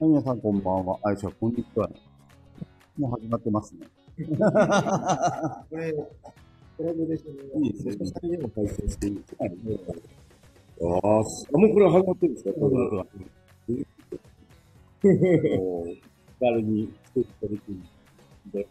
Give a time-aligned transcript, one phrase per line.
[0.00, 0.98] 皆さんこんばんは。
[1.04, 1.88] あいしょ、こんにちは。
[2.98, 3.86] もう始まってますね。
[4.16, 5.92] これ、
[6.76, 12.74] コラボでしょいいですねもしかしたらでも配信していいですかああ、すもうこれ始まってるんですかこれ
[15.58, 18.66] もう気軽に作ってる気で、い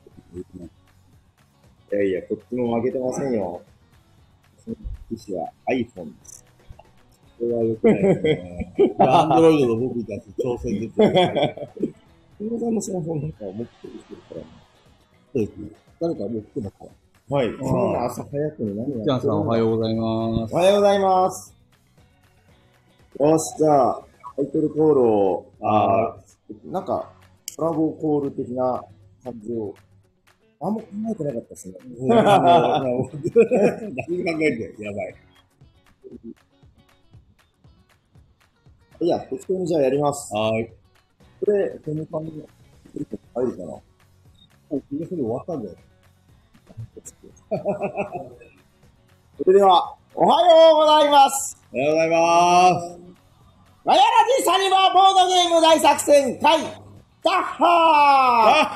[1.96, 3.61] やいや、こっちも負けてませんよ。
[4.57, 4.75] その
[5.10, 6.41] 機種は iPhone です。
[7.41, 8.95] これは良くないですね。
[9.00, 11.69] アンドロイドの僕たち挑戦ですよね。
[12.37, 14.39] 小室さんもスマホなんか持ってる人か
[15.33, 15.41] ら。
[15.41, 15.50] ね。
[16.00, 16.86] 誰かもう来てますか
[17.36, 17.47] はい。
[17.59, 20.57] そんな朝早くに何やじゃんさんおはようございますお。
[20.57, 21.55] はようございます。
[23.19, 24.01] よし、じゃあ、
[24.36, 27.11] タイトルコールを、あーなんか、
[27.57, 28.83] コラボコール的な
[29.23, 29.73] 感じを、
[30.61, 31.75] あんま考えてなかったですね。
[32.08, 32.30] 何
[33.09, 33.16] 考
[34.42, 35.16] えてやばい。
[39.02, 40.31] いや、適当にじゃあやります。
[40.31, 40.72] はい。
[41.44, 42.45] これ、この感じで
[43.34, 43.81] 入るかなも
[44.72, 45.76] う、皆さんで終わったんだよ。
[49.44, 51.58] それでは、おはようございます。
[51.73, 52.17] おはようございま
[52.80, 53.00] す。
[53.86, 56.61] ガヤラジサニバーボードゲーム大作戦会、
[57.23, 57.67] ダッハー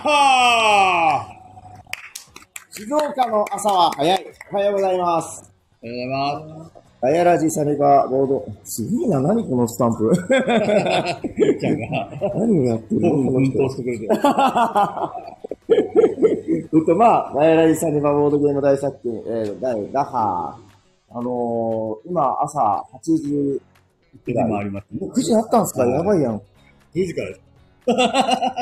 [0.07, 1.35] あは
[2.71, 4.25] 静岡の朝は早い。
[4.51, 5.53] おはようございます。
[5.83, 6.15] おはようご
[6.47, 6.74] ざいます。
[7.05, 8.47] ガヤラジサニバーボード。
[8.63, 10.11] すごいな、何このスタンプ。
[11.61, 14.11] ちゃんが、何をやってるのこの運人動してくれてる。
[16.49, 21.17] えっと、まあ、ガヤラジサニバーボードゲーム大作戦、えー、第ダッハー。
[21.19, 23.61] あのー、今朝8時、
[24.47, 24.99] もありますね。
[25.01, 25.85] もう9時あったんですか？
[25.85, 26.37] やばいやん。
[26.95, 27.41] 9時からです。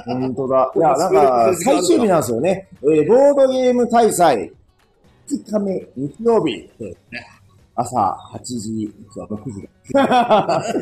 [0.05, 0.71] 本当だ。
[0.75, 2.67] いや、 なんか、最終日なんですよね。
[2.81, 4.51] えー、ボードゲーム大祭、
[5.29, 7.32] 2日目、日曜日、そうですね。
[7.75, 10.63] 朝8時、そうもう9時だ。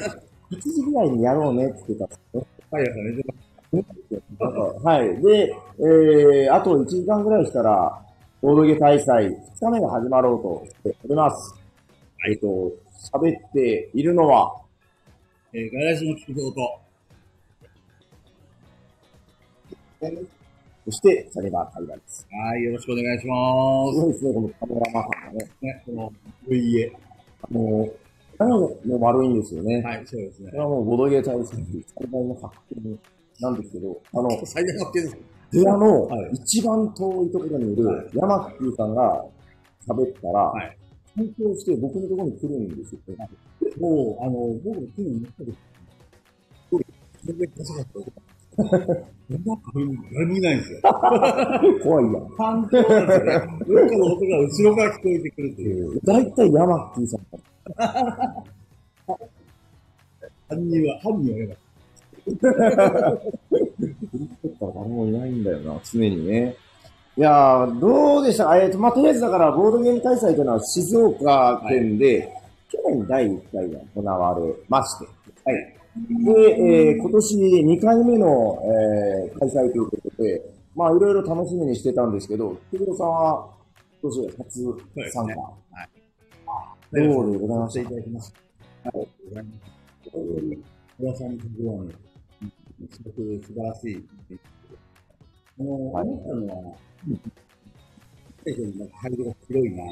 [0.52, 2.48] 8時ぐらいにやろうねって言ってたんですよね。
[2.72, 5.22] はい、朝寝てまなんかはい。
[5.22, 8.02] で、えー、あと1時間ぐらいしたら、
[8.42, 11.56] ボードゲー大祭2日目が始まろうとしております。
[12.30, 12.48] えっ、と、
[13.14, 14.62] 喋っているのは、
[15.52, 15.58] す。
[15.58, 16.82] えー、ガヤラジの菊蔵と、
[20.86, 22.28] そして、サニバーカイバです。
[22.32, 25.50] はい、よろしくお願いしすまごいですね、このカメラマンさんがね。
[25.60, 25.66] す。
[25.66, 26.14] ね、この、
[26.48, 26.92] VA。
[27.50, 27.94] もう、
[28.38, 29.82] 何も丸いんですよね。
[29.82, 30.64] はい、そうですねこれ。
[30.64, 33.00] はもうボドゲー大祭っていう最大の発見
[33.40, 35.18] なんですけど、あの、最大の発見です。
[35.52, 39.26] 部屋のはい一番遠いところにいるはいヤマッキーさんが
[39.86, 40.78] 喋ったら、はい
[41.14, 43.00] 反響して僕のところに来るんですよ。
[43.82, 44.32] もう、あの、
[44.64, 45.58] 僕も昨日言ったけど、
[47.26, 48.00] 全然かしかった。
[48.00, 48.22] なんか、
[49.30, 50.60] 誰もいないん。
[50.60, 50.82] ですよ。
[51.84, 52.28] 怖いやん。
[52.38, 53.08] 反響なん。
[53.08, 53.34] ですよね。
[53.68, 56.00] どっかの音が後ろから聞こえてくるという。
[56.04, 57.22] だいたいヤマッキーさん。
[60.50, 61.58] 犯人は、犯人はね、
[64.62, 65.44] から誰もいないん。
[65.44, 66.56] だよな、常にね。
[67.18, 72.30] いやー、どうでしたかえっ、と、まあ、とりあえずだから、ボードゲーム大祭というのは静岡県で、
[72.70, 75.06] 去年第1回が行われまして、
[75.44, 75.81] はい。
[75.96, 80.42] で、えー今年2回目の、えー開催ということで、
[80.76, 83.50] まあ、いろいろ楽しみにしてたんですけど、木村さんは、
[84.02, 84.78] 今年初
[85.12, 85.34] 参加。
[85.36, 87.08] はい。
[87.08, 87.82] どうでございました？
[87.82, 87.86] い。
[87.86, 88.34] ただきます。
[88.84, 89.08] はい。
[91.00, 91.92] 小田さんのところはね、
[92.90, 94.08] すごく素晴らしい。
[95.60, 96.08] あの、はい。
[96.08, 96.74] 思ったのは、
[98.46, 99.72] えーなんか会場が広い。
[99.76, 99.84] な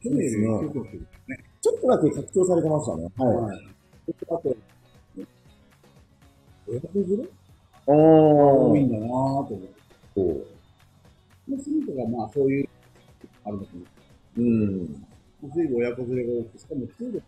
[0.00, 0.96] 去年よりも広く
[1.28, 1.44] ね。
[1.60, 3.08] ちょっとだけ拡張されてましたね。
[3.16, 3.36] はい。
[3.36, 3.58] はい。
[4.06, 4.56] それとあと、
[6.68, 7.28] 親子連れ
[7.86, 8.70] おー。
[8.70, 9.68] 多いんだなぁと思って。
[10.14, 10.46] そう
[11.48, 12.68] もするとか、まあそういう、
[13.44, 13.80] あるのかな。
[14.36, 15.06] うん。
[15.54, 17.22] 随分親子連れが多くて、しかも中国、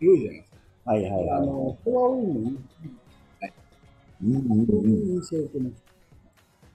[0.00, 0.90] 広いじゃないですか。
[0.90, 1.30] はいはいはい。
[1.30, 2.58] あの、フォアウィンのいい
[4.24, 4.90] うんうんそううん。
[5.14, 5.76] 印象を受けまし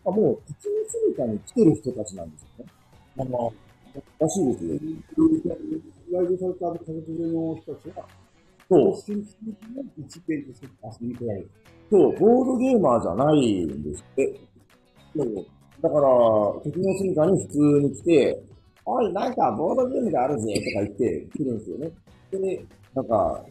[0.03, 0.09] た。
[0.09, 2.71] あ、もう、一日住みかに来てる人たちなんですよね。
[3.19, 3.53] あの、
[4.19, 4.79] らしいですよ。
[6.09, 8.07] 来場された家族連れの人たちは、
[8.69, 8.93] そう。
[8.93, 10.69] 一緒に住みの一ページ遊
[11.01, 11.49] びに来られる。
[11.89, 14.39] そう、ボードゲーマーじゃないんですって。
[15.15, 15.35] そう。
[15.81, 16.01] だから、
[16.63, 18.43] 時の住みかに普通に来て、
[18.85, 21.91] おい、なんかボードゲームがあるぜとか言って来るんですよね。
[22.31, 22.65] で、
[22.95, 23.43] なんか、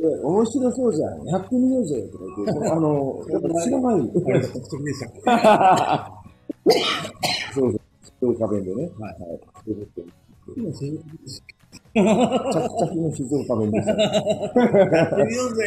[0.00, 1.24] え、面白そうじゃん。
[1.26, 3.24] やってみようぜとか言って、 あの、
[3.62, 3.94] 知らない。
[3.94, 6.22] あれ、独特でした。
[7.54, 7.80] そうそう。
[8.20, 8.90] 静岡弁でね。
[8.98, 9.40] はいはい。
[9.64, 11.61] そういうこと
[11.94, 12.52] 今、そういうことです。
[12.52, 14.02] チャキチャキの静岡弁でしたね。
[14.02, 15.62] やってみようぜ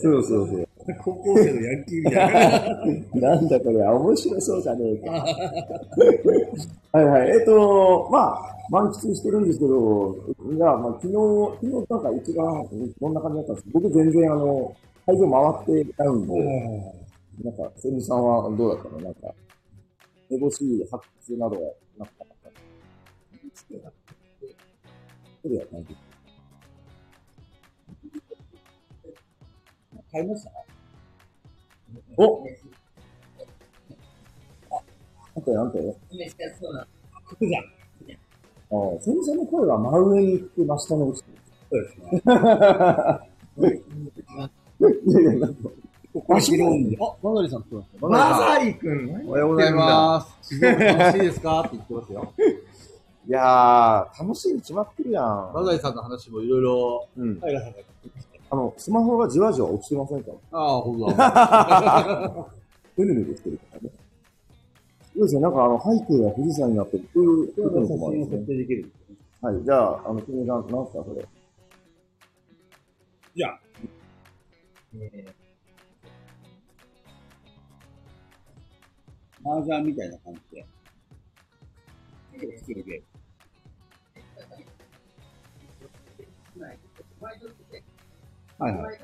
[0.00, 0.68] そうそうそう。
[1.04, 3.34] 高校生のヤンキーみたいな。
[3.34, 5.10] なんだこれ、面白そうじゃねえか。
[6.92, 7.30] はいはい。
[7.30, 8.40] えっ、と、まあ、
[8.70, 10.16] 満喫してるんですけど、
[10.56, 11.12] じゃあ、まあ、昨日、
[11.60, 12.68] 昨日なんか一番、
[13.00, 14.74] どんな感じだったんですか僕全然あの、
[15.06, 15.30] 会場
[15.66, 16.32] 回ってたんで、
[17.44, 19.00] なんか、千里さんはどうだったの？
[19.00, 19.34] なんか、
[20.30, 21.60] めぼしい発掘などは
[21.98, 23.97] なかった
[25.56, 25.96] は感じ
[30.10, 30.50] 買いました
[32.16, 32.44] お。
[35.34, 35.78] なんてなんて
[36.12, 36.86] めっちゃそうな。
[37.24, 37.62] 福じゃん。
[37.62, 37.66] あ
[38.70, 41.30] あ、千里さんの声は真上に行って真下に落ちて
[41.70, 42.22] そうですね。
[44.80, 45.02] る。
[45.06, 45.70] いやいや、なんか、
[46.14, 46.98] 面白いんで。
[47.00, 47.86] あ、バザリさん来てます。
[47.92, 47.98] ね。
[48.00, 50.60] マザイ君おはようございます。
[50.60, 51.40] 楽しいです。
[51.40, 52.12] かって言ってます。
[52.12, 52.32] よ。
[53.28, 55.52] いやー、楽しいに決まってるやん。
[55.52, 57.06] バザリさんの話もいろいろ。
[57.18, 57.38] うん。
[57.40, 57.78] 平さんが
[58.50, 60.30] あの、スマホがじわじわ落ちてませんか？
[60.50, 62.46] ああ、ほんとだ。
[62.96, 63.90] ぬるぬるしてるからね。
[65.14, 67.06] そうですね、なんかあの、背景が富士山になってる。
[67.12, 68.90] そういうこともあるね真を設定できる。
[69.42, 71.28] はい、じゃあ、あの、君さん、なんすか、それ？
[73.36, 73.60] じゃあ、
[74.94, 75.30] えー、
[79.42, 80.64] マージャンみたいな感じで、
[82.56, 83.04] 作るゲーム。
[86.60, 86.66] は
[88.70, 88.98] いはい。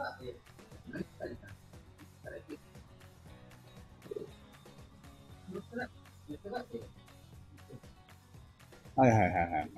[8.97, 9.71] はいはいはいはい。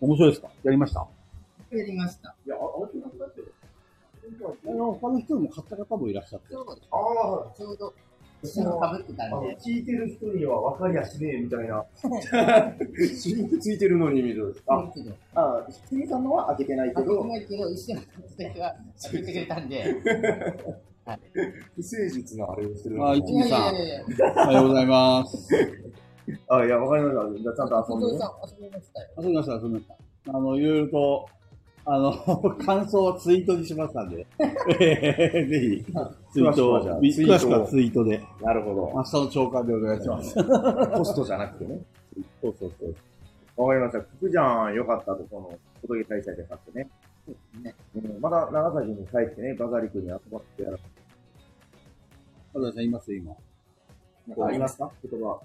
[0.00, 0.50] 面白いですか？
[0.62, 1.06] やりました？
[1.70, 2.34] やりました。
[2.46, 2.62] いや、あ、あ
[2.92, 3.40] れなんだって。
[4.66, 6.52] あの、他の人も買った方もいらっしゃって。
[6.52, 6.88] そうです。
[6.90, 6.98] ああ、
[7.56, 7.94] ちょうど、
[8.42, 9.56] 一緒ってたんで。
[9.58, 11.84] 聞いてる人には分かりやしねえみたいな。
[13.14, 14.56] シリンクついてるのに見る。
[14.66, 14.90] あ、
[15.34, 19.84] あ、君さんのは開けてないけ開けてど、ないけど、一緒に被ってた人が開けてくれたんで。
[21.04, 23.74] 不誠実なあれをしてるあいやい一さん。
[24.32, 25.48] おはようございます。
[26.48, 27.42] あ、いや、わかりました。
[27.42, 28.24] じゃあ、ちゃんと遊んでね
[28.62, 29.08] 遊びましたよ。
[29.18, 29.96] 遊びました、遊びました。
[30.28, 31.28] あの、いろいろと、
[31.84, 32.12] あの、
[32.64, 34.26] 感想はツイートにしましたんで、
[34.80, 35.92] え ーぜひ、
[36.32, 38.92] ツイートしくはツイートで、なるほど。
[38.94, 40.34] 明日の朝刊でお願いします。
[40.36, 41.80] ポストじゃなくてね。
[42.42, 42.94] そうそうそう。
[43.62, 44.00] わかりました。
[44.00, 46.90] 福ちゃん、よかったと、この、届け大祭で買ってね。
[47.62, 50.78] ねうん、まだ長崎に帰ってね、バザリ君に集まってやら
[52.54, 53.32] バザリさんいます今。
[54.26, 54.90] なんかありますか？
[55.08, 55.40] 言葉。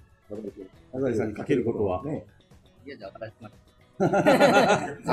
[0.93, 2.03] バザリさんにかけることは。
[2.03, 2.25] ね。
[2.85, 3.57] いや、じゃあ、私まはい。
[3.57, 3.64] い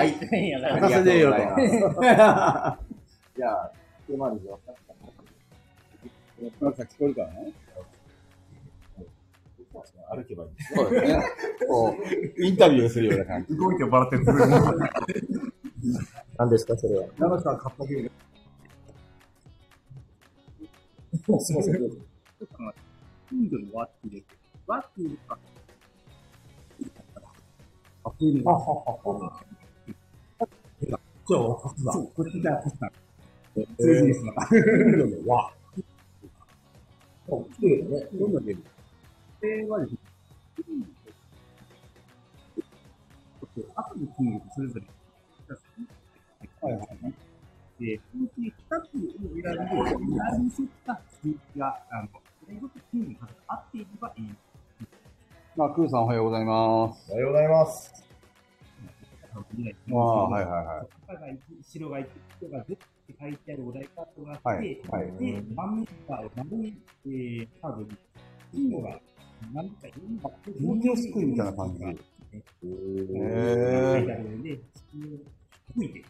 [0.51, 1.39] や、だ任せねえよと
[3.37, 3.73] じゃあ、
[4.07, 4.95] 手回りで分かった。
[6.61, 7.53] バザリさん聞こえるからね。
[10.15, 10.51] 歩けばいい。
[10.75, 11.23] そうですね。
[11.69, 11.97] こ
[12.39, 13.57] う、インタビューするような感じ。
[13.57, 14.25] 動いてもらってる。
[16.37, 17.07] 何ですか、それは。
[17.19, 18.11] 長さん買ったゲーム。
[21.41, 21.81] すみません。
[21.81, 21.97] どうぞ
[23.29, 24.27] キングのワッキーです。
[24.67, 25.39] ワッキーか。
[28.05, 29.45] あ、プールあはは
[31.25, 32.87] そう、そう、こっちだ、こっちだ。
[32.87, 32.93] は。
[33.79, 34.33] 通じですな。
[34.49, 34.61] キン
[34.97, 35.53] グの和。
[37.29, 38.01] そう、綺麗だ。
[38.01, 38.09] ね。
[38.13, 39.99] どんなゲームこれはですね、
[43.75, 44.87] 後のキングとそれぞれ、
[46.63, 47.15] はいはいはい。
[47.85, 52.09] で、このうち2つを選ぶと、選びせた数字が、あの、
[52.45, 54.35] それごとキングの数が合っていればいい。
[55.55, 57.13] まあ、クーさんおはようございます。
[57.13, 57.93] おはようございます。
[59.35, 60.87] ああ、はいはいはい。
[61.09, 62.07] 赤が1、白が1、
[62.41, 66.75] 人がずって書いてあるお題カードがあって、はいはいで、盤面が丸い、
[67.07, 67.89] えー、カードに、
[68.51, 69.01] 金魚が
[69.53, 71.85] 何か4個、人形すくいみたいな感じ。
[71.85, 71.97] へへ
[72.33, 74.59] 書いあるので、
[75.75, 76.05] 吹いて。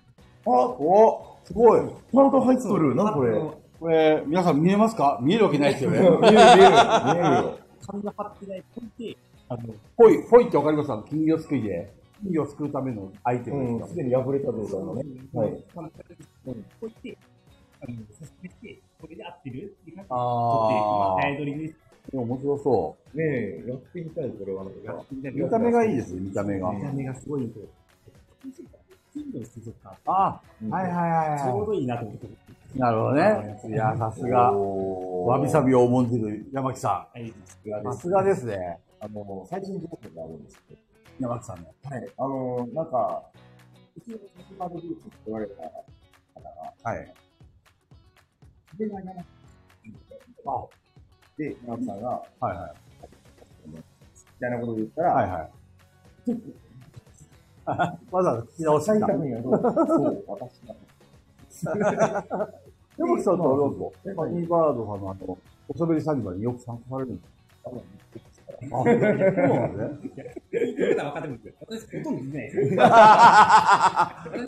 [0.46, 1.80] あ、おすごい。
[1.80, 2.94] ちゃんと入っとる。
[2.94, 3.40] な、これ。
[3.80, 5.18] これ、皆さん見えますか？
[5.20, 5.98] 見えるわけないですよね。
[5.98, 6.28] 見える見える。
[6.28, 7.58] 見えるよ。
[7.84, 9.16] 紙が貼ってないといて、
[9.52, 10.88] あの、ポイ、ポイってわかります？
[10.88, 11.92] か金魚すくいで。
[12.22, 15.04] 金魚をすくうためのアイテムうん、ですすでに破れた状態のね。
[15.34, 15.50] はい。
[15.74, 15.90] こ
[16.82, 17.18] ういって、
[17.82, 20.14] あの、説明して、これで合ってるって感じで、あ
[20.68, 20.78] 取っ
[21.18, 21.76] て、早取りです。
[22.12, 24.64] 面白そねえ、やってみたい、これは。
[24.64, 25.14] なんかう。
[25.14, 26.72] 見た目がいいですね、見た目が。
[26.72, 27.66] 見た目がすごいんですよ。
[29.12, 29.96] 金魚の水族館。
[30.06, 30.40] あ、は
[30.70, 32.26] いはいはいはちょうどいいなと思って。
[32.26, 32.78] い。
[32.78, 33.60] なるほどね。
[33.68, 34.52] いや、さすが。
[34.52, 37.24] わびさびを重んじる山木さはい。
[37.24, 37.34] ん。
[37.84, 38.78] さすがですね。
[39.04, 40.80] あの、最新情報があるんですけど。
[41.18, 41.74] 山木さんの。
[41.90, 42.08] はい。
[42.16, 43.22] あの、なんか、
[43.96, 45.84] うちのサスバルグループって言われた方
[46.40, 46.50] が、
[46.84, 47.14] はい。
[48.78, 49.08] で、山木
[50.46, 50.66] あ
[51.36, 52.74] で、山木さんが、はいはい。
[53.66, 53.82] み
[54.40, 55.50] たいなことを言ったら、はいはい。
[58.12, 58.94] わざわざ聞き直した。
[58.94, 59.06] そ
[60.08, 60.76] う、私が。
[62.96, 63.92] 山木さんとはどうぞ。
[64.04, 67.28] ファニーバードさんのあの、おしゃべりサニバによく参加されるんです
[67.64, 67.70] か？
[67.70, 67.70] あ、
[68.70, 70.42] そうなんですね。
[70.52, 71.54] 言う方は分かってますよ。
[71.60, 72.82] 私、ほとんど見てないですよ。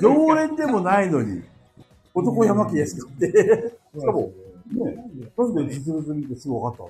[0.00, 1.42] 常連でもないのに。
[2.14, 3.26] 男山木ですかって。
[3.99, 4.33] しかも、
[4.73, 4.94] ね、
[5.37, 6.88] なんで実物見てすぐ分かっ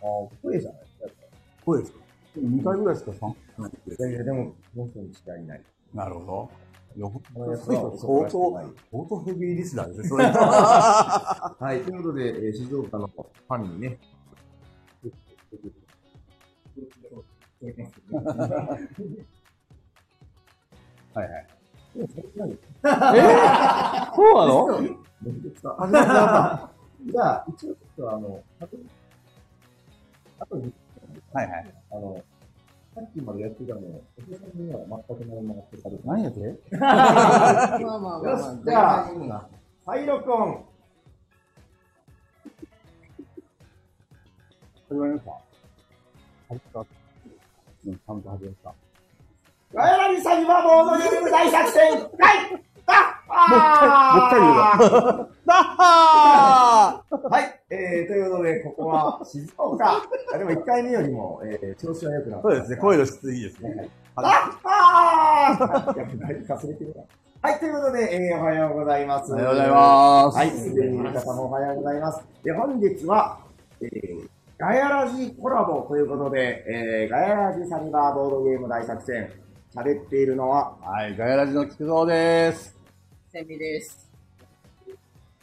[0.00, 0.82] たああ、声じゃない
[1.64, 1.98] 声ですか
[2.38, 3.32] ?2 回ぐらいしか3い
[3.98, 5.62] やいや、でも、本当に違いない。
[5.94, 6.50] なるほど。
[6.96, 10.24] いや、ほんこのやつとは相当、相当ヘビーリスナーですね、それ。
[10.30, 13.98] はい、ということで、えー静岡のファンにね、
[21.14, 21.46] はいはい。
[21.96, 22.06] え
[24.14, 24.82] そうなの
[27.06, 28.80] じゃあ、一応ちょっとあの、確認
[30.40, 30.72] あとに、
[31.32, 31.72] はいはい。
[31.92, 32.20] あの、
[32.94, 38.56] さっきまでやってたの、お客さんには全くないままってた何やってまあまあまあまあ。
[38.64, 39.48] じゃあ
[39.84, 40.64] サイロコン。
[44.88, 45.43] 始まりました
[46.48, 46.90] 始まった。
[47.86, 48.74] うん、ちゃんと始まった。
[49.74, 52.02] ガヤラジサニバボードゲーム大作戦はい
[52.86, 54.60] あもう一回、もう一回言うの。
[55.46, 60.02] だははい、えー、ということで、ここは静岡。
[60.32, 62.48] あでも1回目よりも、えー、調子は良くなった。
[62.48, 63.90] そうですね、声の質いいですね。
[64.14, 64.58] っぱだ
[66.30, 67.02] いぶかすれてるな。
[67.42, 69.32] はい、ということで、えー、おはようございます。
[69.32, 70.36] おはようございます。
[70.36, 72.22] はい、すでにいる方もおはようございます。
[72.42, 73.38] で、本日は、
[73.80, 79.32] えー、ガヤラジコラボということで、えー、ガヤラジサニバーボードゲーム大作戦、
[79.74, 82.76] 喋っているのは、はい、ガヤラジの菊蔵です。
[83.32, 84.12] セミです。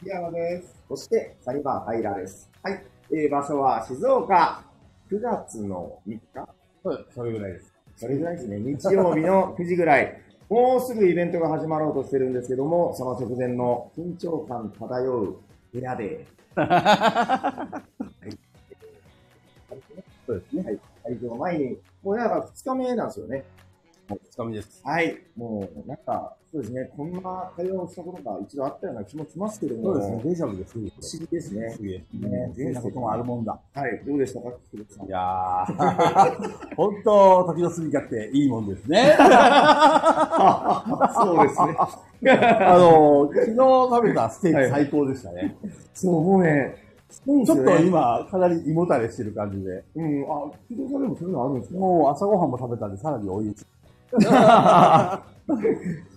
[0.02, 0.74] ピアノです。
[0.88, 2.50] そして、サニバーハイラです。
[2.62, 4.64] はい、えー、場所は静岡、
[5.10, 6.20] 9月の3日？
[6.82, 7.74] そうそれぐらいです。
[7.96, 10.22] それぐらいですね、日曜日の 9時ぐらい。
[10.48, 15.36] もうすぐイベントが始まろうとしてるんですけども、その直前の緊張感漂う
[15.70, 16.26] 部屋で、
[20.26, 20.62] そうですね。
[20.62, 23.44] はい、会場前に、もうなんか2日目なんですよね。
[24.08, 24.82] もう2日目です。
[24.84, 25.22] はい。
[25.36, 30.72] もう、なんか、そうですね、こんな会話をしたことが一度あったような気もしますけども、そうですね、デジャブです。
[30.74, 31.70] 不思議ですね。
[31.70, 32.04] すげえ。
[32.12, 33.58] ねなこともあるもんだ。
[33.72, 39.16] はい、どうでしたか、いやー、 本当、時の過ぎかっていいもんですね。
[41.14, 42.30] そうですね。
[42.60, 45.56] あの、昨日食べたステーキ最高でしたね。
[45.94, 46.91] そう、もうね、
[47.46, 49.84] ちょっと今、かなり胃もたれしてる感じで。
[49.96, 51.78] うん、あ、菊池さんでもそういうのあるんですか？
[51.78, 53.66] もう朝ごはんも食べたんで、さらに美味しい。
[54.16, 54.28] 菊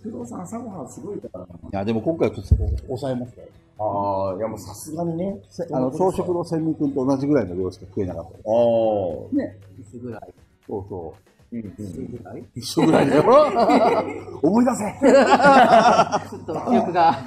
[0.10, 1.46] 池さん朝ごはんすごいからな。
[1.46, 2.56] いや、でも今回ちょっと
[2.88, 3.48] 抑えましたよ。
[3.78, 5.38] ああ、いやもうさすがにね。
[5.72, 8.30] あの、朝食の千味君と同じぐらいの量しか食えなかった。
[8.32, 9.36] ああ。
[9.36, 9.58] ね。
[9.82, 10.22] 薄ぐらい。
[10.68, 11.14] そうそ
[11.52, 11.56] う。
[11.56, 12.08] うんうん。
[12.08, 12.44] ぐらい？
[12.56, 13.24] 一緒ぐらいだよ。
[14.42, 14.84] 思い出せ
[16.30, 17.18] ちょっと記憶が。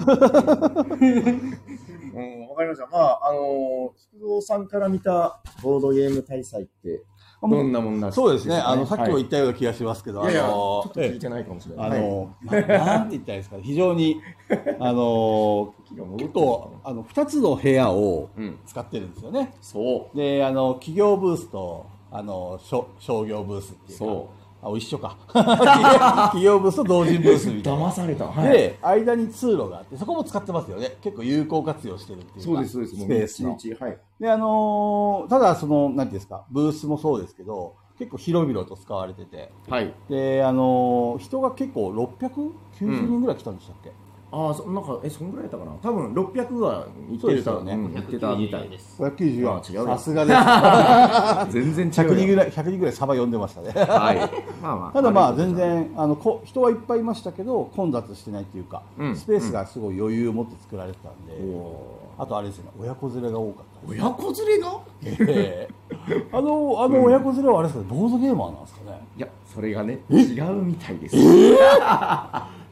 [2.19, 2.87] うん、わかりました。
[2.87, 7.05] まあ、あのー、菊蔵さんから見たボードゲーム大祭って、
[7.41, 8.57] どんなもんなんそうですね。
[8.57, 11.87] あの、さっきもはい言ったような気がしますけど、いやいや、ちあょのっと聞いてないかもしれない。
[11.87, 14.21] あの、ななんて言ったらいいですかね、非常に、
[14.81, 15.73] あの、
[16.17, 18.59] 結構、あの、二つの部屋をうん。
[18.67, 19.55] 使ってるんですよね。
[19.61, 24.31] そで、あの、企業ブースと、あの、商商業ブースっていうか、そ
[24.63, 25.17] あ、一緒か。
[25.33, 27.93] 企業ブースと同人ブースみたいな。
[27.93, 28.27] された。
[28.43, 30.97] で、間に通路があって、そこも使ってますよね。
[31.01, 32.43] 結構有効活用してるっていうか。
[32.43, 32.97] そうです、そうです。
[32.97, 33.87] スペースの。
[33.87, 33.99] はい。
[34.21, 39.93] で、あのーただ、その、なんていうんですか、ブースもそうですけど、結構広々と使われてて、はい。
[40.09, 42.51] で、あのー人が結構690
[42.81, 43.93] 人ぐらい来たんでしたっけ、
[44.31, 45.77] ああ、そなんか、え、そんぐらいだったかな？
[45.83, 48.69] 多分、600は言ってた、そうですよねうってたみたい。
[48.69, 49.03] です。
[49.03, 50.35] 594あ違うよさすがで
[51.51, 51.57] す。
[51.65, 52.27] 全然違100人うよ。
[52.27, 53.71] ぐらい、100人ぐらいサバ読んでましたね。
[53.71, 54.17] はい。
[54.63, 54.93] まあまあ。
[54.93, 64.81] ただまあ全然あのこ人はいっぱいいましたけど混雑してないっていうか、うんスペースがすごい余裕を持って作られてたんで、おあとあれですよね親子連れが多かったです親子連れが？
[65.05, 69.01] ええあのあの親子連れはあれですかねボードゲーマーなんですかね？
[69.17, 71.17] いや、それがね、違うみたいです。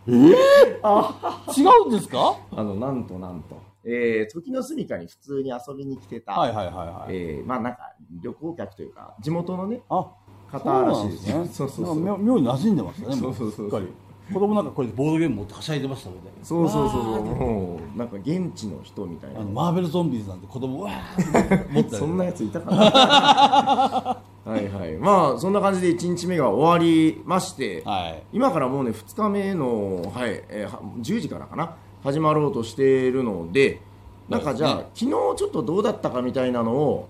[0.08, 2.36] 違うんですか？
[2.52, 3.60] あの、なんとなんと。
[3.84, 10.12] えー、時の住処に普通に遊びに来てた、はいはいはいはい、えー、まあなんか、旅行客というか、地元のね、あ
[10.50, 11.48] 方らしいですそうなんね。
[11.54, 12.00] そうそうそう。
[12.00, 13.92] 妙妙に馴染んでましたねそうそうそうもしっかり
[14.32, 17.24] 子供なんかこれでボードゲーム持ってはしゃいでましたのでそうそうそうそう。
[17.24, 19.50] もう、なんか現地の人みたいなあの。
[19.50, 22.76] マーベルゾンビーズなんて子供わーって持ってたりそんなやついたかな
[24.52, 24.96] はいはい。
[24.96, 33.80] まあ、そんな感じで1日目が終わりまして、はい今からもうね、2日目の、はい、えーは10時からかな、始まろうとしているので、
[34.28, 37.08] なんかじゃあ、昨日ちょっとどうだったかみたいなのを、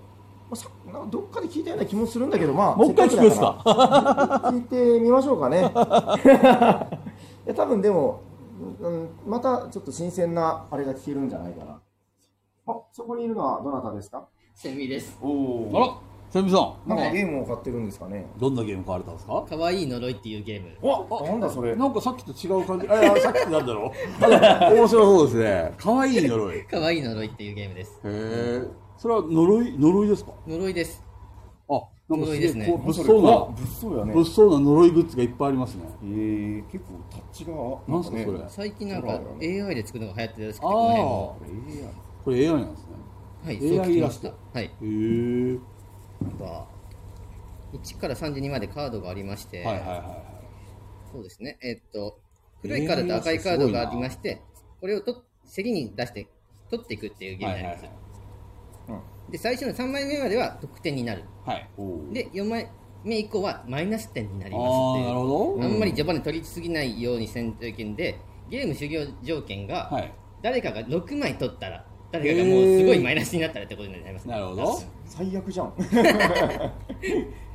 [0.49, 3.61] まあ、さなんかどっかで聞いたような気もするんだけど、まあ、もう一回聞くんですか？
[3.65, 5.61] せっかくだから聞いてみましょうかね。
[7.47, 8.19] いや多分でも、
[8.81, 11.79] うん、またちょっと新鮮なあれが聞けるんじゃないかな。
[12.67, 14.27] あ、そこにいるのはどなたですか？
[14.53, 15.17] セミです。
[15.21, 15.97] おあら
[16.29, 18.25] セミさん、なんかゲームを買ってるんですかね？
[18.37, 19.45] どんなゲーム買われたんですか？
[19.47, 20.85] かわいい呪いっていうゲーム。
[20.85, 21.73] わ、なんだそれ。
[21.77, 22.87] なんかさっきと違う感じ。
[22.91, 23.93] あ、さっきとなんだろ
[24.69, 24.75] う。
[24.75, 25.73] 面白そうですね。
[25.77, 26.57] 可愛い呪い。
[26.57, 28.01] へかわいい呪いっていうゲームです。
[28.03, 28.67] え。
[28.97, 30.33] それは呪い、呪いですか？
[30.45, 31.06] 呪いです。
[32.09, 34.13] あ、なんかすげえ、呪いですねこう、物騒な、物騒やね。
[34.13, 35.83] 物騒な呪いグッズがいっぱいありますね。
[36.03, 37.53] えー、結構タッチが、
[37.93, 38.39] なんすか、それ。
[38.47, 41.83] 最近なんか AI で作るのが流行ってるらしくて、あこの辺
[42.23, 42.87] これ AI なんですね。
[43.45, 44.63] はい、AI そう聞きましたイラストはい。
[44.65, 45.59] へえ。
[46.21, 46.67] なんか
[47.73, 50.37] 1から32までカードがありまして、はいはいはいはい。
[51.11, 51.57] そうですね。
[51.61, 52.19] えっと、
[52.61, 54.41] 黒いカードと赤いカードがありまして、
[54.79, 55.23] これをと
[55.53, 56.27] 競りに出して
[56.69, 57.85] 取っていくっていうゲームになります。
[57.85, 58.06] はい
[59.29, 61.23] で、最初の3枚目までは得点になる。
[61.45, 61.69] はい。
[62.13, 62.69] で、4枚
[63.03, 65.07] 目以降はマイナス点になりあますってー、いう。
[65.07, 65.63] なるほど。
[65.63, 70.13] あんまり序盤で取りすぎないようにせんといけんで、ゲーム終了条件が、はい。
[70.41, 74.33] 誰かが6枚取ったら、誰かがもうすごいマイナスになったらってことになりますね。
[74.33, 74.79] なるほど。
[75.05, 75.73] 最悪じゃん。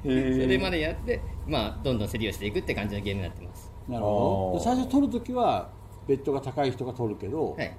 [0.03, 3.73] それまでやって、まあ、どんどん競りをしていくって感じのゲームになってます。
[3.89, 4.59] なるほど。
[4.59, 5.71] あーで最初取るときは、
[6.07, 7.77] ベッドが高い人が取るけど、はい。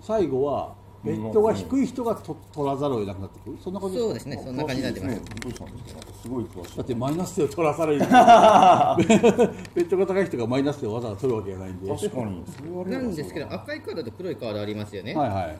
[0.00, 0.74] 最後は、
[1.06, 3.58] ベッドが低い人がと取らざるを得なくなってくる？
[3.62, 5.16] そんな感じそうですね、そんな感じになってます。
[5.40, 6.82] どうしたんですかすごい詳しいだ。
[6.82, 12.44] ってマイナス点を取らされるベッドが高い人がマイナス点をわざわざ取るわけがないんで確かに。
[12.46, 15.14] それはあれだなんですけど、赤いカードと黒いカードありますよね。
[15.14, 15.56] はいはい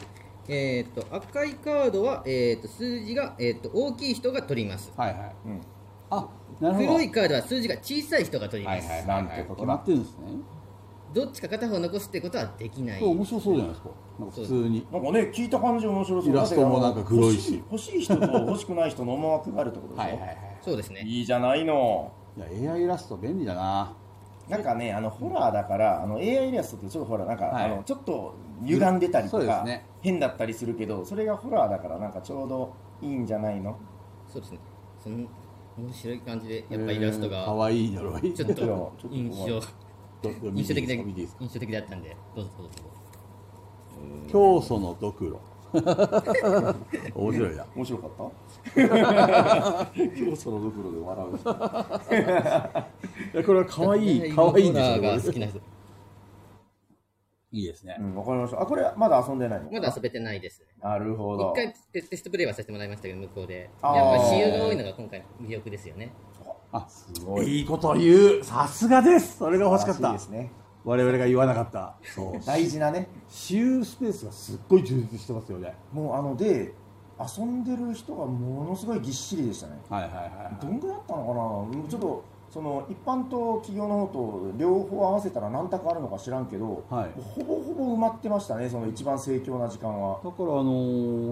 [0.49, 4.93] えっ、と、赤いカードは、えっ、と、数字が、えっ、と、大きい人が取ります。
[4.97, 5.61] はいはいうん。
[6.09, 6.29] あ
[6.61, 8.89] なるほど黒いカードは数字が小さい人が取ります。
[8.89, 10.19] はいはいはい、なんてことだ決まってるんですね
[11.17, 13.03] どっちか片方残すってことはできない。
[13.03, 16.31] 面白そうじゃないですかなんか普通になんかね、聞いた感じ面白そう。
[16.31, 21.01] イラストもなんか黒いし欲しい人と欲しくない人の思惑があるってことでしょはいはいはいそうですね。
[21.07, 22.13] いいじゃないの。
[22.37, 23.97] いや AI イラスト便利だな
[24.51, 29.67] なんかね、あのホラーだから、あの AI イラストってちょっとほら、なんか、はいあのちょっと歪んでたりとか、
[30.03, 33.79] 変だったりするけど、それがホラーだから、なんかちょうどいいんじゃないの？
[34.31, 34.59] そうですね。
[35.03, 35.17] その
[35.79, 39.61] 面白い感じで、やっぱイラストがかわいい呪いちょっいやちょとっと印象
[40.55, 41.05] 印象的でていいですか？
[41.05, 41.45] 見ていいですか？
[41.45, 42.73] 印象的だったんで、どうぞどうぞ。
[44.31, 45.41] 教祖のドクロ
[47.15, 48.11] 面白いな面白かっ
[48.75, 48.77] た？
[50.19, 51.31] 教祖のドクロで笑う
[53.35, 55.59] いやこれはかわいいかわいいんですよ好きな人。
[57.53, 58.61] いいですねうん、わかりました。
[58.61, 59.71] あ、これまだ遊んでないの？
[59.71, 60.63] まだ遊べてないです。
[60.83, 61.55] なるほど一。
[61.55, 63.61] 回テテストプレイはさせてもらいましたけど、向こうで。
[63.61, 66.11] やっぱ私有が多いのが今回の魅力ですよね。
[66.73, 67.59] あすごい。
[67.59, 68.45] いいこと言う。
[68.45, 69.39] さすがです。
[69.39, 70.13] それが欲しかった。
[70.13, 70.51] ですね。
[70.85, 71.95] 我々が言わなかった。
[72.15, 72.47] そう。
[72.47, 73.09] 大事なね。
[73.29, 75.75] 私有スペースがすっごい充実してますよね。
[75.93, 76.75] もうあので、
[77.19, 79.79] 遊んでる人がものすごいぎっしりでしたね。
[79.89, 80.21] はいはいは
[80.53, 87.11] いどんぐらいあったのかな、ちょっとその一般と企業の方と両方合わせたら何択あるのか知らんけど、はい。
[87.17, 90.21] ほぼほぼ埋まってましたね、その一番盛況な時間は。
[90.23, 90.65] だからあの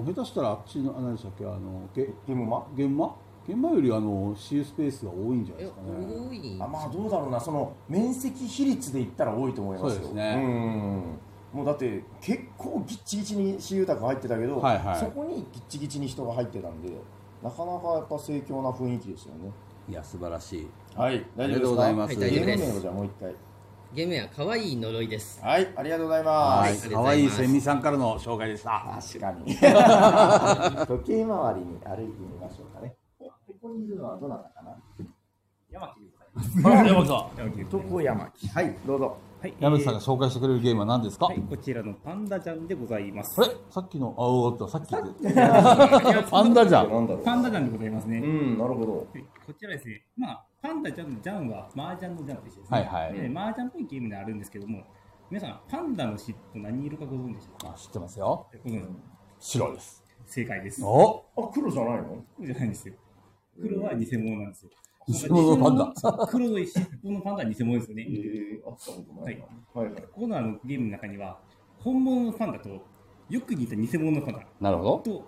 [0.02, 1.44] ー下手したらあっちのあ何でしたっけ？
[1.44, 1.58] あの
[1.94, 2.66] ゲゲームマ？
[2.74, 3.14] 現場
[3.46, 9.96] 現場よりあの私有スペースが多いんじゃないえですかね多いあまあどうだろうな、その面積比率で言ったら多いと思いますよ。
[9.96, 11.18] そうですねうん
[11.58, 16.88] もうだって結構ぎっちぎちに私有宅入ってたけど、はいはいそこにぎっちぎちに人が入ってたんで、
[17.42, 19.50] なかなかやっぱ盛況な雰囲気ですよね。
[19.88, 21.46] いや素晴らしいはい、大丈夫ですか？
[21.46, 23.34] ありがとうございますゲームはい大丈夫です名をじゃあもう一回。
[23.94, 25.40] ゲームは可愛い呪いです。
[25.44, 26.90] はい、ありがとうございはいます。
[26.90, 29.54] 可愛いセミさんからの紹介でした確かに。
[30.88, 32.96] 時計回りに歩いてみましょうかね。
[33.64, 34.76] ここにいるのはどなたかな？
[35.70, 36.60] 山木でございます。
[36.60, 37.38] 山木さん。
[37.38, 38.48] 山木男山木。
[38.48, 39.16] はい、どうぞ。
[39.40, 43.40] はい、山木さんが紹介してくれるゲームは何ですか、はい、こちらのパンダジャンでございます。
[43.40, 43.50] あれ？
[43.70, 44.14] さっきの？
[44.18, 46.90] あおっとさっき パンダじゃん。
[46.90, 47.24] なんだろう。
[47.24, 48.18] パンダジャンでございますね。
[48.18, 48.98] うん、なるほど。
[48.98, 49.24] はい。
[49.46, 52.78] こちらですね、まあ、パンダジャンのジャンは麻雀のジャンと一緒ですね。
[52.78, 53.12] はいはい。
[53.14, 54.84] で麻雀っぽいゲームであるんですけども、
[55.30, 57.72] 皆さん、パンダの尻尾何色かご存知でしょうか？
[57.74, 58.46] あ知ってますよ。
[58.62, 58.82] ご存
[59.40, 60.04] 知白です。
[60.26, 60.84] 正解です。
[60.84, 61.24] お！
[61.36, 62.22] あ、黒じゃないの？
[62.36, 62.94] 黒じゃないんですよ。
[63.60, 64.70] 黒は偽物なんですよ。
[65.06, 68.06] 偽物のパンダそう黒の尻尾のパンダは偽物ですよね。
[68.08, 69.44] えー、あったことないな。
[69.80, 70.02] はいはい。
[70.02, 71.38] ここのあのゲームの中には、
[71.78, 72.86] 本物のパンダと、
[73.28, 75.24] よく似た偽物のパンダなるほと、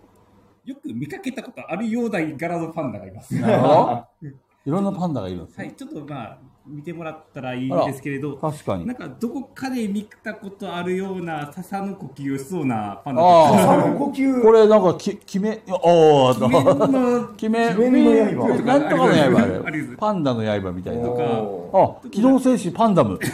[0.65, 3.39] よく見かけたことあるような柄のパンダがいます。
[3.39, 4.07] どなるほど
[4.67, 8.87] いろんなパンダがいるんですね、はい、ちょっとまあ、見てもらったらいいんですけれど、確かに。
[8.87, 14.42] なんかどこかで見たことあるような笹の呼吸をしそうなパンダあと朝の呼吸。
[14.42, 17.68] これなんかき決めおお決めの 決め？
[17.68, 18.62] 決めの刃。
[18.62, 21.09] なんとかの刃パンダの刃みたいな。
[21.09, 23.18] おあ機動戦士パンダム。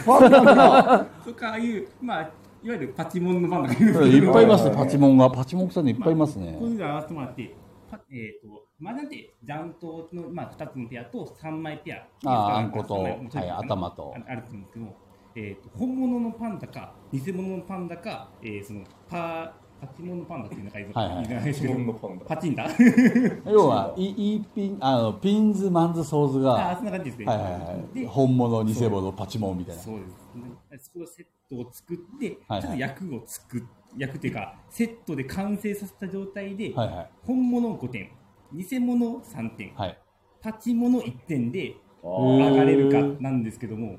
[1.25, 2.21] とか、ああいう、まあ、
[2.63, 4.75] いわゆるパチモンのパンダがいっぱいいますね。
[4.75, 6.55] パチモンがパチモンさんにいっぱいいますね。
[6.59, 7.55] こういうのを合わせてもらって、
[7.97, 12.07] パえっ、と、まあ、なんて、ジャントの、まあ、2つのペアと3枚ペア。
[12.25, 13.17] あーあんことはい
[13.49, 14.95] 頭とああると思うんですけども、
[15.35, 19.53] えー、と本物のパンダか、偽物のパンダか、えーそのパ
[19.85, 22.25] パチモンのパンダっていうのがいいはいはいいですけど、のパンダ。
[22.25, 22.67] パチンダ
[23.51, 27.25] 要はいいいピンあのピンズマンズソーズがああ、そんな感じですね。
[27.25, 27.57] はいはいは
[27.93, 30.05] いで、本物偽物パチモンみたいなそうで
[30.79, 30.85] す。
[30.85, 33.61] そこでセットを作って、はいはいちょっと役を作っ、
[33.97, 38.09] 役っていうか、セットで完成させた状態で、はいはい本物5点、
[38.53, 39.97] 偽物3点、はい
[40.41, 43.97] パチモノ1点で上がれるかなんですけども、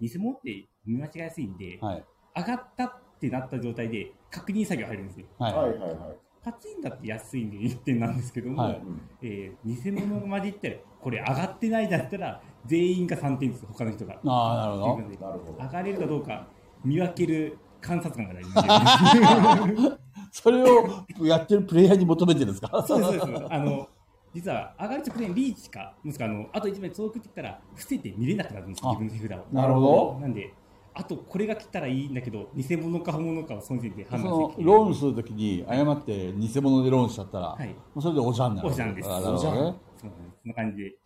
[0.00, 2.04] 偽物って見間違いやすいんで、はい
[2.36, 5.26] 上がったってなった状態で確認作業入るんですよ。
[5.38, 6.16] はいはいはいはい。
[6.42, 8.82] パチンだって安いんで1点なんですけども、はい
[9.22, 14.20] えー偽物が混じって、これ上がってないだったら、全員が3点です、他の人が。
[14.24, 15.64] あなるほど。
[15.64, 16.46] 上がれるかどうか
[16.84, 19.98] 見分ける観察官が大事。
[20.32, 22.82] それをやってるプレイヤーに求めてるんですか？
[22.86, 23.44] そうですそうです。
[23.48, 23.88] あの
[24.34, 29.54] 実は上がる直前リーチかもしくはあのあと1枚遠くってきたら伏せて見れなくなるんですあ自分の手札を。
[29.54, 30.18] なるほど。
[30.20, 30.52] なんで
[30.92, 37.68] あとこれが来たらいいんだけど偽物か本物かをその時点でそ判断のしてローンするときに誤って偽物でローンしちゃったら、はい。
[37.68, 38.68] もうそれでおじゃんになる。
[38.68, 39.08] おじゃんです。
[39.08, 39.40] あなるほどね。
[39.40, 39.80] そうなんです。
[40.00, 40.12] そん
[40.44, 40.96] な感じで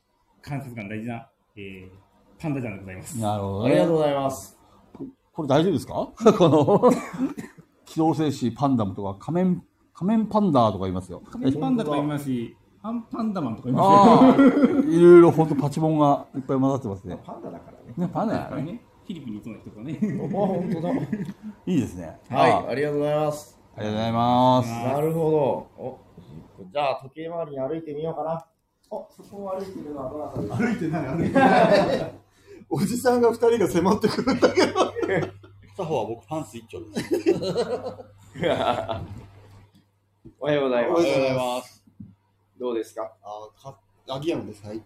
[0.43, 3.19] 観察官大事な、えー、パンダジャンでございます。
[3.21, 3.71] なるほどね。
[3.71, 4.60] ありがとうございます。
[5.33, 6.09] これ大丈夫ですか？
[6.39, 6.91] この。
[7.85, 9.65] 機動戦士パンダムとか仮面
[9.95, 11.23] 仮面パンダとか言いますよ。
[11.31, 17.19] 仮面パンダとか言いますしパンパンダマンとか言いますああいろいろ本当パチモンがいっぱい混ざってますね。
[17.25, 17.95] パンダだからね。
[17.97, 18.81] ねパンダだからね。
[19.05, 19.99] フィリピンにいそうな人とかね。
[20.01, 20.91] あ、本当だ。
[20.93, 20.99] い
[21.67, 22.19] いですね。
[22.31, 23.61] はい、あありがとうございます。
[23.77, 24.69] ありがとうございます。
[24.73, 25.37] なるほど。
[25.85, 25.99] お
[26.73, 28.47] じゃあ、時計回りに歩いてみようかな。
[28.91, 30.57] お、そこを歩いてるのはどなたですか？
[30.57, 32.13] 歩いてない、歩いてない。
[32.71, 34.93] おじさんが二人が迫ってくるんだけど。
[35.77, 37.15] 片方は僕パンツ一丁です
[40.39, 41.01] おはようございます。
[41.01, 41.83] おはようございます
[42.59, 43.11] どうですか？
[43.23, 43.77] あ、か、
[44.09, 44.65] あ、ギアムです。
[44.67, 44.81] はい。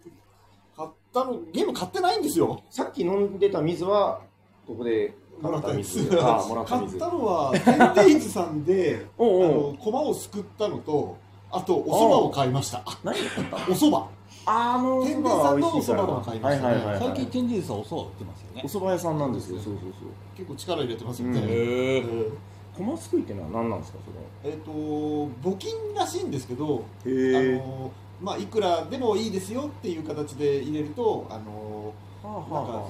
[0.75, 2.61] 買ったの、ゲーム買ってないんですよ。
[2.69, 4.21] さっき飲んでた水は、
[4.65, 5.99] ここでもらった水。
[6.09, 6.19] 水。
[6.21, 7.11] あ、もらった水買っ。
[7.11, 7.51] たのは、
[7.93, 11.17] テンテイズさんで、 あおうおうの、駒をすくったのと、
[11.51, 12.83] あと、お蕎麦を買いました。
[13.03, 14.05] 何で買ったお蕎麦。
[14.45, 16.99] あの天然さんのお蕎麦を買いましたねはいはいはい、はい。
[16.99, 19.57] 最近テンジーさんおそう売ってますよねお蕎麦屋さんなんですよ。
[19.57, 19.91] そうそうそう。
[20.35, 21.39] 結構力入れてますよね。
[21.39, 22.31] うんへえー
[22.75, 23.99] 駒すくいってのは何なんですか、
[24.43, 27.37] そえっと、募金らしいんですけど、れ。
[27.37, 27.57] あ。
[27.57, 32.89] の、まあ、いくらでもいいですよっていう形で入れると、あの、はあなんかは、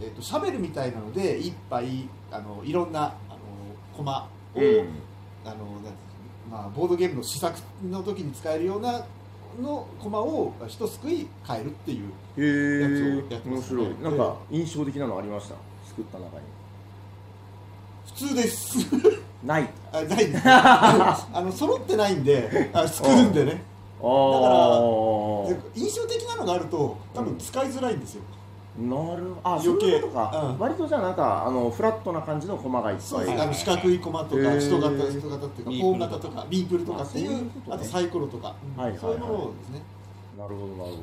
[0.00, 3.38] えっと、シャベルみたいなので、一杯、あの、いろんな、あの、
[3.96, 4.26] 駒を、
[5.44, 5.50] あ。
[5.50, 5.92] あの、なん
[6.50, 9.04] まあ、ボードゲームの試作の時に使えるような
[9.60, 12.12] の駒を一すくい買えるっていう。
[12.36, 14.02] へやつをやってますね白い。
[14.02, 15.54] なんか、印象的なのありました？
[15.88, 16.42] 作った中に。
[18.06, 18.78] 普通です。
[19.44, 19.68] ない。
[19.92, 23.62] あない あの、揃ってないんで、あ作るんでね。
[24.02, 25.48] ああ。
[25.48, 28.22] で印象的なのがあると、多分使いづらいんですよ。
[28.78, 29.96] なるあ、そう余計。
[29.96, 30.58] いうことか、うん。
[30.58, 33.04] 割とじゃあなんかあのフラットな感じの駒がいっぱい。
[33.04, 33.42] そうです。
[33.42, 37.76] あの四角い駒とか、人型、人型っていうか、コーン型とか、ミープルとかっていういううこ、とね。
[37.76, 39.82] あとサイコロとか、はいはいそういうものをですね。
[40.38, 40.96] なるほどなる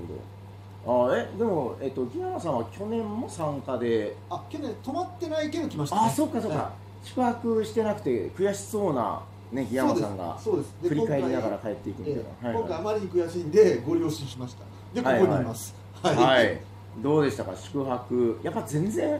[0.85, 1.09] ほど。
[1.09, 4.15] あえでもえっと木山さんは去年も参加で。
[4.29, 6.01] あ、去年泊まってないけど来ました、ね。
[6.05, 6.71] あそうかそうか、は
[7.03, 10.69] 宿泊してなくて悔しそうなね木い山さんがそうです。
[10.81, 14.63] そうです振り返りながら今回帰っていくみたいええな、今回あまりに悔しいんで、ご了承しました。
[14.93, 15.75] で、ここにいます。
[16.01, 16.15] はい。
[16.15, 16.61] はい、
[17.01, 17.55] どうでしたか？
[17.55, 18.39] 宿泊。
[18.43, 19.19] やっぱ全然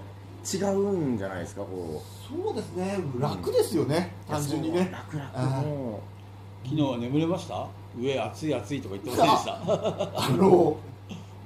[0.53, 1.61] 違うんじゃないですか？
[1.61, 2.97] こそうですね。
[3.19, 4.13] 楽ですよね。
[4.27, 4.89] う単純にね。
[4.91, 6.01] 楽々あーも
[6.63, 7.67] 昨日は眠れました？
[7.97, 9.51] 上暑い暑いとか言ってませんでした？
[10.25, 10.77] あの、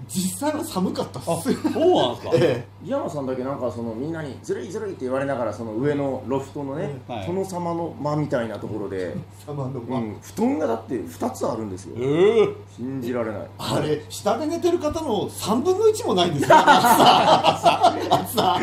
[0.10, 1.54] 実際は寒かったっす。
[1.54, 2.32] そうなんですか？
[2.36, 7.28] えう木山さんだけなんかそのみんなにずるいずるいって言われながらその上のロフトのね、はい。
[7.28, 9.13] 殿様の間みたいなところで、
[9.48, 11.93] うん、布団がだって2つあるんですよ。
[11.98, 13.41] えー信じられない。
[13.58, 16.56] あ、あれ、下で寝てる方の3分の1もないんですよ。
[16.58, 17.93] 暑さ。
[18.10, 18.60] 暑さ。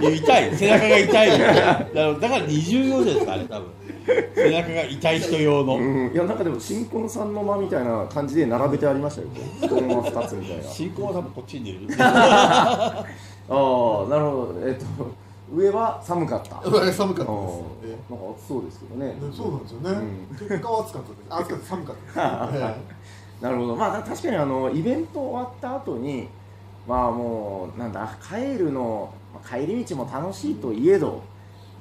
[0.00, 0.56] 痛い。
[0.56, 1.54] 背中が痛い だか
[1.94, 3.66] らだから二重用ですかあれ多分
[4.34, 5.76] 背中が痛い人用の。
[5.76, 9.28] うん、いやなんかでも新婚さんの間みたいな感じで並べてありましたよ。
[9.60, 10.62] 布団は2つみたいな。
[10.64, 11.94] 進行は多分こっちにいる。
[12.00, 13.04] あ
[13.48, 14.54] あなるほど。
[14.64, 14.84] えっと
[15.52, 16.58] 上は寒かった。
[16.58, 18.10] あ上寒かったです。
[18.10, 19.16] なんか暑そうですけどね。
[19.20, 19.90] えねそうなんですよね。
[19.90, 20.48] うん。
[20.48, 21.20] 結果は暑かったです。
[21.28, 22.64] 暑かった、寒かったです。
[22.64, 22.76] え
[23.44, 23.76] なるほど。
[23.76, 26.28] まあ確かにあのイベント終わった後に
[26.86, 31.22] まあもうなんだ帰るのまあ帰り道も楽しいといえど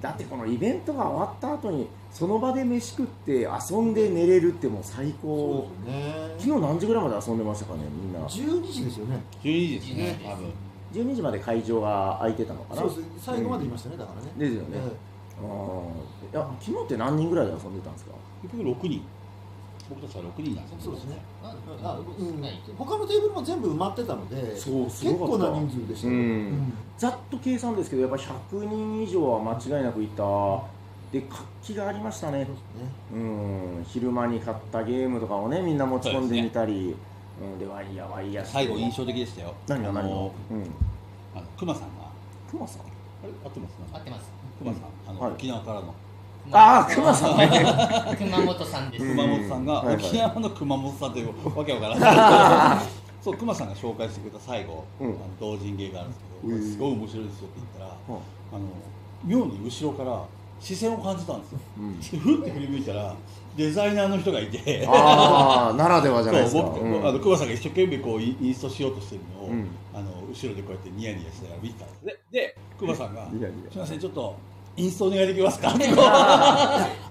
[0.01, 5.67] だってこのイベントが終わった後にその場で飯食って遊んで寝れるってもう最え高。
[5.81, 5.91] そうで
[6.39, 6.55] すよね。
[6.55, 8.19] 昨日何時ぐらいまで遊んでましたかねみんな。
[8.27, 9.21] 12時ですよね。
[9.43, 10.19] 12時ですね。
[10.23, 10.51] 多分。
[10.93, 12.81] 12時まで会場が空いてたのかな。
[12.81, 13.01] そうです。
[13.25, 14.31] 最後までいましたね、だからね。
[14.37, 14.91] ですよね、え
[15.41, 16.35] あー。
[16.35, 18.11] いや昨日って何人ぐらいで遊んでたんですか？
[18.41, 19.01] 結局6人
[19.89, 21.17] 僕たちは6人なんですえそうですね。
[21.41, 22.75] うん。
[22.77, 26.13] 他のテーブルも全部埋まってたので、そうす結構な人数でしたよ。
[26.13, 26.19] うん。
[26.19, 26.23] う
[26.53, 26.73] ん。
[26.97, 30.23] ざっと計算ですけどやっぱり100人以上は間違いなくいた。
[31.11, 32.47] で活気がありましたね。
[33.11, 33.83] うん。
[33.87, 36.95] 昼間に買ったゲームとかをねみんな持ち込んでみたり。
[37.41, 37.57] うん。
[37.57, 39.49] でワイヤーワイヤ最後印象的でしたよ。
[39.49, 40.09] あ何が何が？
[40.09, 40.63] のうん。
[41.35, 42.09] あの熊さんが。
[42.51, 42.81] クマさん？
[42.81, 42.85] あ
[43.23, 43.29] れ？
[43.43, 43.73] 合ってます？
[43.93, 44.31] 合ってます。
[44.59, 44.83] 熊さん。
[45.07, 45.31] あの、はい。
[45.31, 45.95] 沖縄からの
[46.51, 46.85] ああ。
[46.85, 47.49] クマさんね。
[48.17, 49.03] 熊本さんです。
[49.03, 52.85] うん熊本さんが、沖縄の熊本さんというわけわからない
[53.21, 55.07] そう熊さんが紹介してくれた最後、うん。
[55.07, 58.15] あの同人芸があるんですけど、うんすごい面白いですよって言ったら、うん。
[58.15, 58.65] あの
[59.25, 60.23] 妙に後ろから
[60.59, 61.99] 視線を感じたんですよ、うん。
[61.99, 63.13] でふって振り向いたら
[63.57, 64.85] デザイナーの人がいて。
[64.87, 66.61] ああならではじゃないですか。
[66.61, 67.07] そう僕、うん。
[67.07, 69.67] あの熊さんが一生懸命こうインインストしようとしてるのを、うん。
[69.93, 74.35] あの後ろでこうやってニヤニヤしながら見てたんですねで熊さんがニヤニ「すみませんちょっと
[74.79, 75.75] インストお願いできますか?」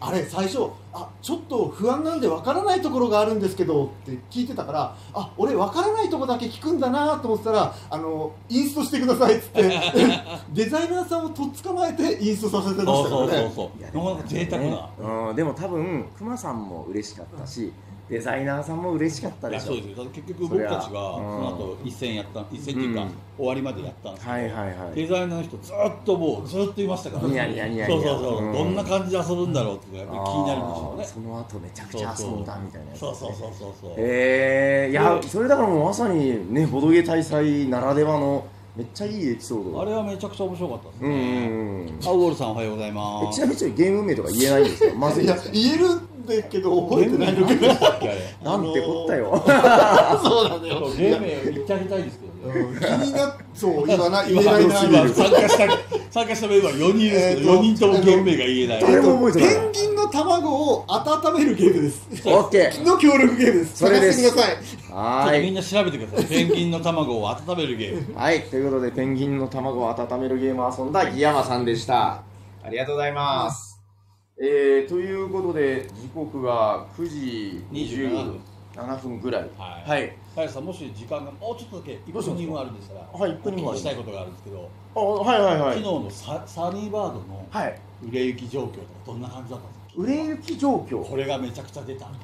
[0.01, 9.81] あれ最初あちょっと不安なんでわからないところがあるんですけどって聞いてたからあ俺わからないところだけ聞くんだなと思ってたらあのインストしてくださいっつって
[10.55, 13.27] デザイナーさんをとっ捕まえてインストさせてましたからね。
[13.27, 13.99] そうそうそうそう。
[13.99, 17.73] なかなか贅沢な、うん、でも多分クマさんも嬉しかったし
[18.09, 19.75] デザイナーさんも嬉しかったいでしょ。
[19.75, 20.01] やそうです。
[20.15, 23.11] 結局僕たちがその後一戦やった一戦っていうか、うん。
[23.37, 24.95] 終わりまでやったんですけど、はいはいはい。
[24.95, 27.29] デザイナーの人ずっともうずっといましたから。
[27.29, 28.53] ニヤニヤニヤそうそうそう、うん。
[28.53, 31.05] どんな感じで遊ぶんだろうってやっぱり気になるんでしょうね。
[31.05, 33.91] その後めちゃくちゃ遊んだみたいなそうそうそうそうそう。
[33.99, 39.83] へえいやでそれだからもうまさにねボドゲ大祭ならではのめっちゃいいエピソード。
[39.83, 42.09] あれはめちゃくちゃ面白かったですうんうんね、うん。
[42.09, 44.95] アウォールさんおはようございまえすちなみにゲーム名とか言えないんですか？
[44.97, 47.53] まずい言えるんだけど覚えてないのな。
[48.59, 49.43] んてこったよ。
[50.23, 52.61] そうなんだよゲーム名を言ってあげたいですけどね。
[52.61, 55.69] うん気になっそう言わない今言えないな今参加した
[56.11, 59.55] 参加したメンバー4人ですけど、えーと4人ともゲーム名が言えない、誰も覚えてない。
[59.55, 62.09] ペンギンの卵を温めるゲームです。
[62.27, 62.85] オッケー。
[62.87, 63.79] の協力ゲームです。
[63.79, 64.23] それです。
[64.23, 64.57] 探してください。
[64.93, 66.27] はーいみんな調べてください。
[66.27, 68.19] ペンギンの卵を温めるゲーム。
[68.19, 68.43] はい。
[68.43, 72.23] ということでペンギンの卵を温めるゲームを遊んだギヤマさんでした。
[72.65, 73.68] ありがとうございます
[74.41, 78.39] えー、ということで時刻が9時27
[79.03, 79.51] 分ぐらい。
[79.59, 79.91] はい。
[79.91, 80.17] はい。
[80.37, 85.75] 林さんもし時間がもうちょっとだけ1分2分あるんでしたらはい1分2分あるお聞きしたいことがあるんですけど、あはいはいはい。
[85.75, 87.81] 昨日のササニーバードのはい。
[88.09, 90.03] 売れ行き状況とかどんな感じだったんですか？
[90.03, 91.05] 売れ行き状況。
[91.05, 92.19] これがめちゃくちゃ出たとか。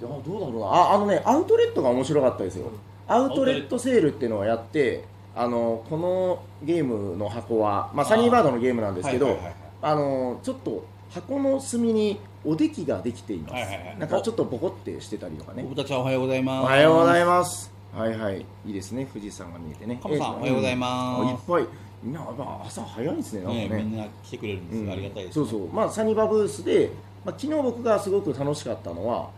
[0.00, 0.66] いやどうだろうな。
[0.66, 2.72] ああのねアウトレットが面白かったですよ。
[3.06, 5.04] アウトレットセールっていうのをやって
[5.36, 9.38] あのこのゲームの箱は、まあ、サニーバードのゲームなんですけど、
[9.80, 13.98] あのちょっと箱の隅におできができています、はいはいはい。
[13.98, 15.62] なんかちょっとボコってしてたりとかね。
[15.62, 26.90] 僕たちはおはようございおますはようございまますはいはいいいですね富士山が見えてねカモさんえおはようございますあいっぱいみんなやっぱ朝早いですねなんかねねみんな来てくれるんですよ、ありがたいですそうそうまあサニバブースで、
[27.24, 29.30] まあ、昨日僕がすごく楽しかったのは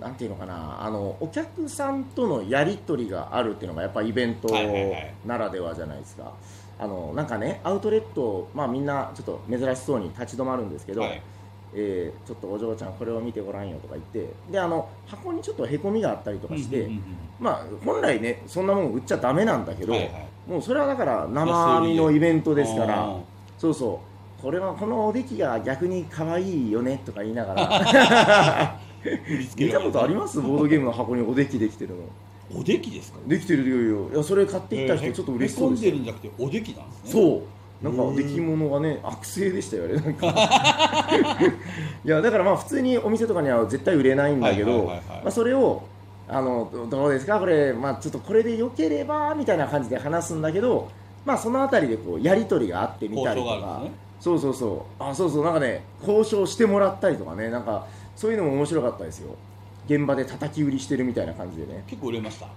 [0.00, 6.32] なんていうのかなあのお客さんとのやり取りがあるっていうのがやっぱイベントはいはいはいならではじゃないですか、
[6.78, 11.22] あのなんかねアウトレット、まあ、みんなちょっと珍しそうに立ち止まるんですけど、はい。
[11.76, 17.02] えーちょっとお嬢ちゃんこれを見てごらんよとか言ってであの箱にちょっとへこみがあったりとかして、うんうんうん
[17.40, 20.26] まあ本来ねそんなもん売っちゃダメなんだけど、はいはい。
[20.46, 23.16] もうそれはだから生身のイベントですから。
[23.58, 24.00] そうそ
[24.40, 28.78] うこれはこのおできが逆に可愛いよねとか言いながら。
[29.56, 30.40] 見たことあります？
[30.40, 32.02] ボードゲームの箱におできできてるの
[32.52, 33.76] おできですかできてるよ。
[34.02, 37.10] いやいやそれ買ってきた人ちょっと嬉しそうでしたへこんでるんじゃなくておできなんですね。
[37.12, 37.40] そう。
[37.84, 40.26] なんか出来物がね悪性でしたよねなんか。
[42.04, 44.90] いやだからまあ普通にお店とかには絶対売れないんだけど
[45.30, 45.82] それを
[46.28, 47.38] あのどどうですか？
[47.38, 50.88] これまあちょっとこれで良ければみたいな感じで話すんだけど
[51.26, 53.80] まあそのあたりでこうやり取りがあってみたりとか。
[53.82, 53.90] ね。
[54.20, 55.02] そうそうそう。
[55.02, 55.44] あそうそう。
[55.44, 57.50] なんかね交渉してもらったりとかね。
[57.50, 59.34] なんかそういうのも面白かったですよ
[59.86, 61.84] 現場で叩き売りしてるみたいな感じでね。
[61.86, 62.48] 結構売れました。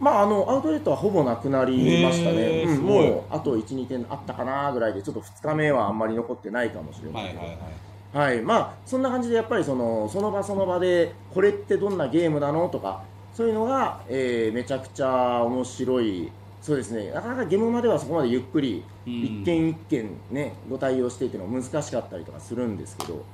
[0.00, 8.34] まあ、あのアウトレットはほぼなくなりましたね、うんもうあと1、2点あったかなぐらいで、ちょっと2日目はあんまり残ってないかもしれなけど、はいいはいはい。
[8.36, 8.42] はい。
[8.42, 19.12] まあ、そんな感じで、やっぱりそのその場その場で、これってどんなゲームなのとか、そういうのが、えーめちゃくちゃ面白い、そうですね、なかなかゲームまではそこまでゆっくり、うん。
[19.12, 23.24] 一件一件ね、ご対応してっていうのは難しかったりとかするんですけど、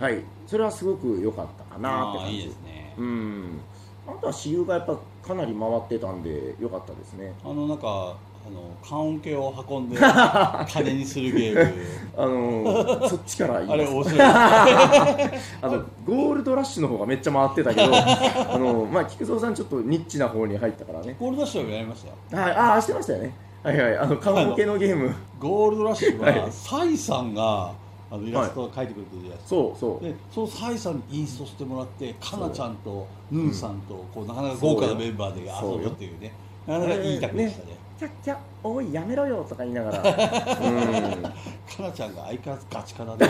[0.00, 2.36] はい、それはすごく良かったかなって感じ。
[2.36, 3.60] いいですねうん、
[4.06, 7.32] あとは私有がやっぱかなり回ってたんで良かったですね。
[7.44, 9.98] あのなんかあの缶オケを運んで
[10.68, 11.74] 金にするゲーム。
[12.16, 13.72] あのーそっちから言います。
[13.72, 14.20] あれ面白い。
[14.22, 21.16] あのゴールドラッシュの方がめっちゃ回ってたけど、 あのまあ菊蔵さんちょっとニッチな方に入ったからね。
[21.20, 22.36] ゴールドラッシュはやりました？
[22.36, 23.34] よはい、ああしてましたよね。
[23.62, 26.52] はいはい、あのカモ系のゲーム、ゴールドラッシュははい。
[26.52, 27.72] サイさんが
[28.10, 30.04] あのイラストを描いてくれてるじゃないですか、そうそう。
[30.04, 36.32] でそのサイさんにインストしてもらってかなちゃんとヌーさんとこうなかなか豪華なメンバーで遊ぶっていうね。
[36.66, 37.78] なかなかいい企画でしたね。
[37.98, 41.30] キャッキャおいやめろよとか言いながら、 うん、か
[41.78, 43.28] かなちゃんが相変わらずガチかなね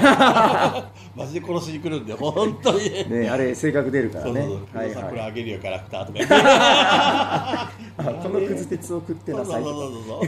[1.16, 2.90] マジで殺しに来るんで本当に。
[2.90, 4.42] ねね、あれ、性格出るからね。
[4.42, 5.30] そうそうそう、はいさんこれはい。
[5.30, 10.20] あげるよキャラクターとか言ってあこのくず鉄を食ってそうそうなさいとそうそ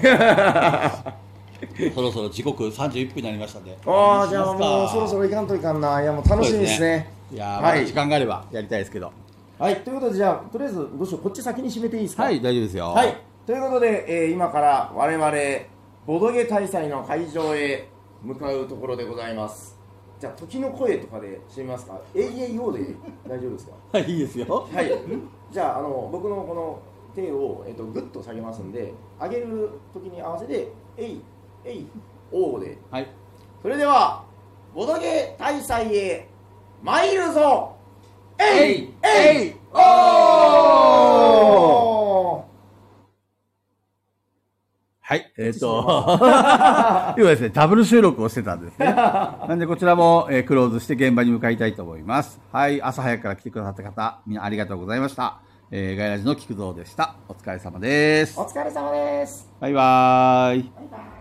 [1.10, 1.29] う
[1.94, 6.02] そろそろ時刻31分になりましたんでああ、じゃあもうそろそろろ行かんといかんな。
[6.02, 7.12] いや、もう楽しみですね。
[7.32, 9.12] いやー、はい時間があればやりたいですけど
[9.58, 12.24] はい、ということで、じゃあ、とりあえず、どうしよう、こっち先に締めていいですか？
[12.24, 15.32] はい大丈夫ですよはい、ということで、えー今から我々、
[16.06, 17.86] ボドゲ大祭の会場へ
[18.22, 19.78] 向かうところでございます。
[20.18, 22.94] じゃあ、時の声とかで締めますか ?AAO で
[23.28, 23.72] 大丈夫ですか？
[23.92, 24.90] はいいいですよはい。
[25.50, 26.78] じゃあ、あの、僕のこの
[27.14, 31.20] 手を、えっと、ぐっと下げますんで、上げる時に合わせて、えい、
[31.64, 31.86] えい、
[32.32, 32.78] おーで。
[32.90, 33.08] はい
[33.62, 34.24] それでは、
[34.74, 36.28] ボドゲ大祭へ
[36.82, 37.76] 参るぞ
[38.38, 40.90] えいえいおー
[45.02, 45.84] はい、えっ、と、
[47.18, 48.86] 今ですね、ダブル収録をしてたんですね。
[48.94, 52.40] なんでこちらも、えークローズして現場に向かいたいと思います。
[52.52, 55.40] はい、朝早くから来てくださった方、みんなありがとうございました。
[55.72, 57.16] えー、ガイラジの菊蔵でした。
[57.28, 58.44] お疲れ様ですお。
[58.44, 59.50] 疲れ様です。
[59.60, 60.72] バイバーイ。
[60.76, 61.19] バイバイ